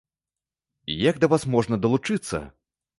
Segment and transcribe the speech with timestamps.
[1.09, 2.47] Як да вас можна далучыцца?